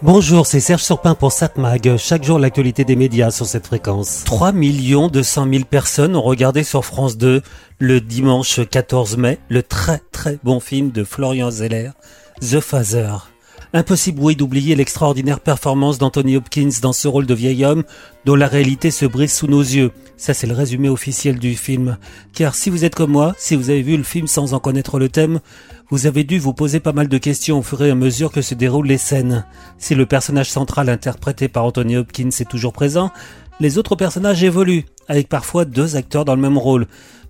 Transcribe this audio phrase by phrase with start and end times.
[0.00, 1.96] Bonjour, c'est Serge Surpin pour SatMag.
[1.96, 4.22] Chaque jour, l'actualité des médias sur cette fréquence.
[4.26, 7.42] 3 200 000 personnes ont regardé sur France 2
[7.80, 11.90] le dimanche 14 mai le très très bon film de Florian Zeller,
[12.40, 13.10] The Father.
[13.74, 17.84] Impossible, oui, d'oublier l'extraordinaire performance d'Anthony Hopkins dans ce rôle de vieil homme
[18.24, 19.92] dont la réalité se brise sous nos yeux.
[20.16, 21.98] Ça, c'est le résumé officiel du film.
[22.32, 24.98] Car si vous êtes comme moi, si vous avez vu le film sans en connaître
[24.98, 25.40] le thème,
[25.90, 28.40] vous avez dû vous poser pas mal de questions au fur et à mesure que
[28.40, 29.44] se déroulent les scènes.
[29.76, 33.10] Si le personnage central interprété par Anthony Hopkins est toujours présent,
[33.60, 36.86] les autres personnages évoluent, avec parfois deux acteurs dans le même rôle.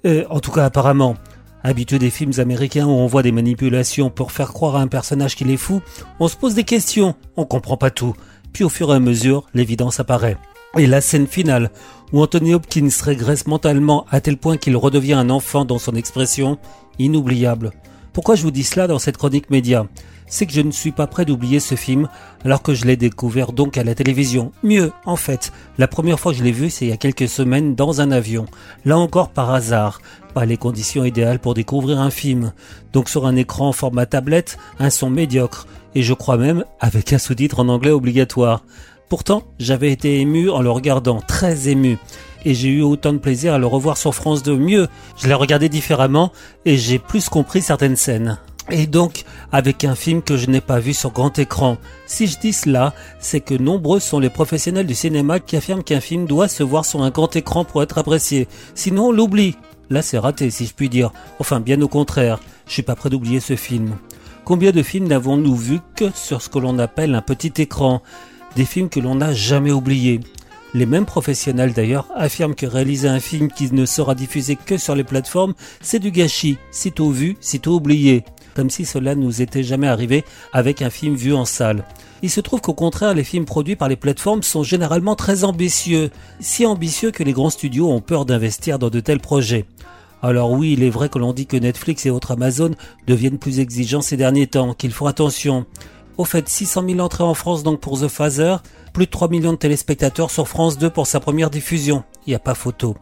[0.06, 1.16] Euh, en tout cas apparemment.
[1.64, 5.34] Habitué des films américains où on voit des manipulations pour faire croire à un personnage
[5.34, 5.80] qu'il est fou,
[6.20, 8.14] on se pose des questions, on comprend pas tout.
[8.52, 10.36] Puis au fur et à mesure, l'évidence apparaît.
[10.76, 11.70] Et la scène finale,
[12.12, 16.58] où Anthony Hopkins régresse mentalement à tel point qu'il redevient un enfant dans son expression,
[16.98, 17.72] inoubliable.
[18.18, 19.86] Pourquoi je vous dis cela dans cette chronique média?
[20.26, 22.08] C'est que je ne suis pas prêt d'oublier ce film
[22.44, 24.50] alors que je l'ai découvert donc à la télévision.
[24.64, 27.28] Mieux, en fait, la première fois que je l'ai vu, c'est il y a quelques
[27.28, 28.46] semaines dans un avion.
[28.84, 30.00] Là encore par hasard,
[30.34, 32.52] pas les conditions idéales pour découvrir un film.
[32.92, 37.18] Donc sur un écran format tablette, un son médiocre et je crois même avec un
[37.18, 38.64] sous-titre en anglais obligatoire.
[39.08, 41.98] Pourtant, j'avais été ému en le regardant, très ému
[42.44, 44.56] et j'ai eu autant de plaisir à le revoir sur France 2.
[44.56, 46.32] Mieux, je l'ai regardé différemment
[46.64, 48.38] et j'ai plus compris certaines scènes.
[48.70, 51.78] Et donc, avec un film que je n'ai pas vu sur grand écran.
[52.06, 56.00] Si je dis cela, c'est que nombreux sont les professionnels du cinéma qui affirment qu'un
[56.00, 58.46] film doit se voir sur un grand écran pour être apprécié.
[58.74, 59.56] Sinon, on l'oublie.
[59.88, 61.12] Là, c'est raté, si je puis dire.
[61.38, 62.40] Enfin, bien au contraire.
[62.66, 63.96] Je suis pas prêt d'oublier ce film.
[64.44, 68.02] Combien de films n'avons-nous vu que sur ce que l'on appelle un petit écran?
[68.54, 70.20] Des films que l'on n'a jamais oubliés.
[70.74, 74.94] Les mêmes professionnels d'ailleurs affirment que réaliser un film qui ne sera diffusé que sur
[74.94, 78.22] les plateformes, c'est du gâchis, sitôt vu, sitôt oublié,
[78.54, 81.84] comme si cela nous était jamais arrivé avec un film vu en salle.
[82.20, 86.10] Il se trouve qu'au contraire, les films produits par les plateformes sont généralement très ambitieux,
[86.38, 89.64] si ambitieux que les grands studios ont peur d'investir dans de tels projets.
[90.20, 92.72] Alors oui, il est vrai que l'on dit que Netflix et autres Amazon
[93.06, 95.64] deviennent plus exigeants ces derniers temps, qu'ils font attention.
[96.18, 98.56] Au fait, 600 000 entrées en France donc pour The Father,
[98.92, 102.02] plus de 3 millions de téléspectateurs sur France 2 pour sa première diffusion.
[102.26, 102.96] Il n'y a pas photo.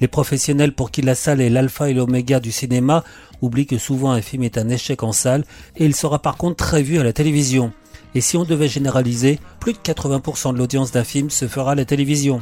[0.00, 3.04] Les professionnels pour qui la salle est l'alpha et l'oméga du cinéma
[3.42, 5.44] oublient que souvent un film est un échec en salle
[5.76, 7.72] et il sera par contre très vu à la télévision.
[8.14, 11.74] Et si on devait généraliser, plus de 80% de l'audience d'un film se fera à
[11.74, 12.40] la télévision.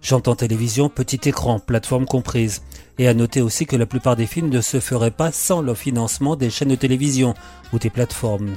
[0.00, 2.62] J'entends télévision, petit écran, plateforme comprise.
[2.98, 5.74] Et à noter aussi que la plupart des films ne se feraient pas sans le
[5.74, 7.34] financement des chaînes de télévision
[7.74, 8.54] ou des plateformes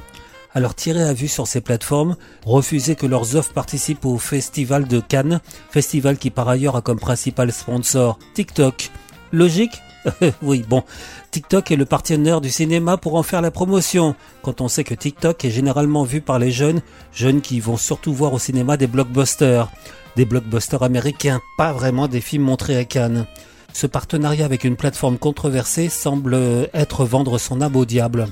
[0.54, 2.16] alors tirez à vue sur ces plateformes,
[2.46, 7.00] refusez que leurs offres participent au Festival de Cannes, festival qui par ailleurs a comme
[7.00, 8.92] principal sponsor TikTok.
[9.32, 9.82] Logique?
[10.42, 10.84] Oui, bon,
[11.32, 14.96] TikTok est le partenaire du cinéma pour en faire la promotion, quand on sait que
[14.96, 16.82] TikTok est généralement vu par les jeunes,
[17.14, 19.70] jeunes qui vont surtout voir au cinéma des blockbusters,
[20.16, 23.26] des blockbusters américains, pas vraiment des films montrés à Cannes.
[23.74, 26.36] Ce partenariat avec une plateforme controversée semble
[26.74, 28.28] être vendre son âme au diable.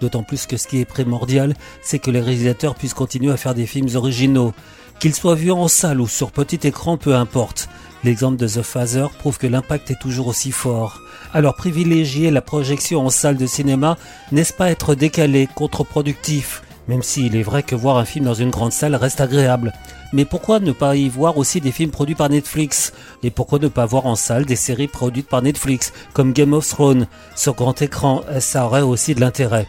[0.00, 3.54] D'autant plus que ce qui est primordial, c'est que les réalisateurs puissent continuer à faire
[3.54, 4.52] des films originaux.
[5.00, 7.68] Qu'ils soient vus en salle ou sur petit écran, peu importe.
[8.04, 11.00] L'exemple de The Father prouve que l'impact est toujours aussi fort.
[11.32, 13.96] Alors privilégier la projection en salle de cinéma,
[14.30, 16.62] n'est-ce pas être décalé, contre-productif?
[16.86, 19.72] Même s'il est vrai que voir un film dans une grande salle reste agréable.
[20.12, 22.92] Mais pourquoi ne pas y voir aussi des films produits par Netflix?
[23.22, 26.68] Et pourquoi ne pas voir en salle des séries produites par Netflix, comme Game of
[26.68, 27.06] Thrones?
[27.34, 29.66] Sur grand écran, ça aurait aussi de l'intérêt.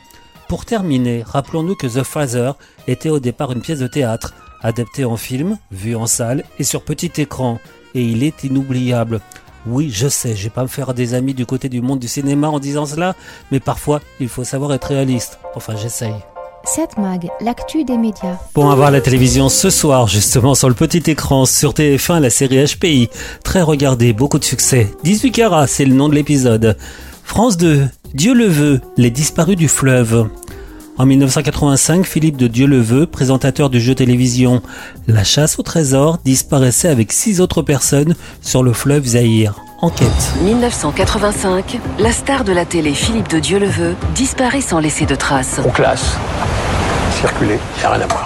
[0.47, 2.51] Pour terminer, rappelons-nous que The Father
[2.87, 6.83] était au départ une pièce de théâtre, adaptée en film, vue en salle et sur
[6.83, 7.59] petit écran,
[7.95, 9.21] et il est inoubliable.
[9.65, 12.07] Oui, je sais, je vais pas me faire des amis du côté du monde du
[12.07, 13.15] cinéma en disant cela,
[13.51, 15.39] mais parfois, il faut savoir être réaliste.
[15.55, 16.13] Enfin, j'essaye.
[16.63, 18.37] 7 Mag, l'actu des médias.
[18.53, 22.29] Bon, à voir la télévision ce soir, justement, sur le petit écran, sur TF1, la
[22.29, 23.09] série HPI.
[23.43, 24.91] Très regardée, beaucoup de succès.
[25.03, 26.77] 18 carats, c'est le nom de l'épisode.
[27.23, 30.29] France 2, Dieu le veut, les disparus du fleuve.
[30.97, 34.61] En 1985, Philippe de Dieu le veut, présentateur du jeu télévision
[35.05, 39.55] La chasse au trésor, disparaissait avec six autres personnes sur le fleuve Zahir.
[39.81, 40.07] Enquête.
[40.43, 45.15] 1985, la star de la télé Philippe de Dieu le veut disparaît sans laisser de
[45.15, 45.59] traces.
[45.65, 46.15] On classe,
[47.19, 48.23] circuler, y a rien à voir.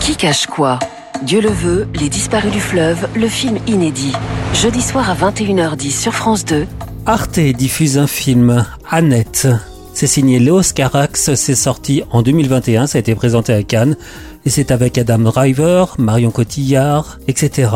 [0.00, 0.78] Qui cache quoi?
[1.24, 4.14] Dieu le veut, Les disparus du fleuve, le film inédit.
[4.54, 6.66] Jeudi soir à 21h10 sur France 2
[7.08, 9.46] Arte diffuse un film, Annette.
[9.94, 13.96] C'est signé Léos Carax, c'est sorti en 2021, ça a été présenté à Cannes,
[14.44, 17.70] et c'est avec Adam Driver, Marion Cotillard, etc.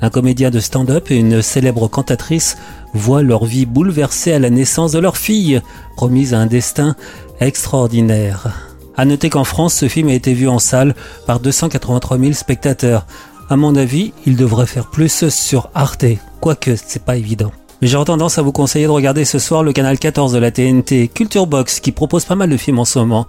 [0.00, 2.58] Un comédien de stand-up et une célèbre cantatrice
[2.94, 5.60] voient leur vie bouleversée à la naissance de leur fille,
[5.96, 6.94] promise à un destin
[7.40, 8.54] extraordinaire.
[8.96, 10.94] À noter qu'en France, ce film a été vu en salle
[11.26, 13.04] par 283 000 spectateurs.
[13.50, 16.04] À mon avis, il devrait faire plus sur Arte,
[16.40, 17.50] quoique c'est pas évident.
[17.82, 20.50] Mais j'aurais tendance à vous conseiller de regarder ce soir le canal 14 de la
[20.50, 23.26] TNT, Culture Box, qui propose pas mal de films en ce moment.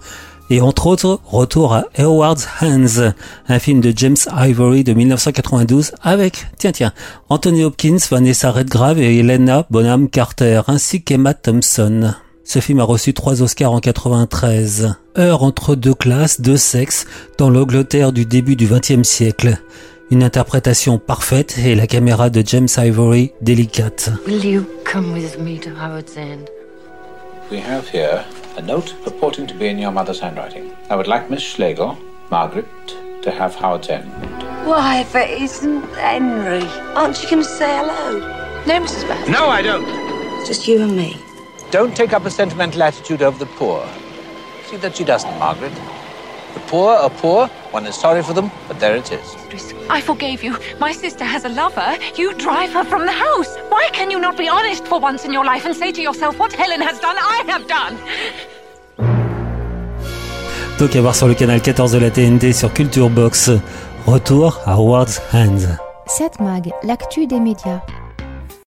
[0.50, 3.12] Et entre autres, retour à Howard's Hands,
[3.48, 6.92] un film de James Ivory de 1992 avec, tiens tiens,
[7.28, 12.14] Anthony Hopkins, Vanessa Redgrave et Helena Bonham Carter, ainsi qu'Emma Thompson.
[12.44, 14.94] Ce film a reçu trois Oscars en 93.
[15.18, 17.04] Heure entre deux classes, deux sexes,
[17.36, 19.58] dans l'Angleterre du début du XXe siècle.
[20.10, 24.10] Une interprétation parfaite et la caméra de James Ivory délicate.
[24.26, 26.48] Will you come with me to Howard's End?
[27.50, 28.24] We have here
[28.56, 30.72] a note purporting to be in your mother's handwriting.
[30.88, 31.98] I would like Miss Schlegel,
[32.30, 32.64] Margaret,
[33.20, 34.10] to have Howard's End.
[34.64, 36.66] Why, if it isn't Henry.
[36.94, 38.18] Aren't you going to say hello?
[38.66, 39.06] No, Mrs.
[39.06, 39.28] Bath.
[39.28, 39.86] No, I don't.
[40.46, 41.16] Just you and me.
[41.70, 43.86] Don't take up a sentimental attitude over the poor.
[44.70, 45.72] See that she doesn't, Margaret.
[46.54, 47.48] The poor are poor.
[47.70, 49.36] One is sorry for them, but there it is.
[49.90, 50.56] I forgave you.
[50.78, 51.96] My sister has a lover.
[52.16, 53.56] You drive her from the house.
[53.68, 56.38] Why can you not be honest for once in your life and say to yourself
[56.38, 57.96] what Helen has done, I have done?
[60.78, 63.50] Donc à voir sur le canal 14 de la TNT sur Culture Box.
[64.06, 65.76] Retour à Howard's Hands.
[66.06, 67.80] 7 Mag, l'actu des médias.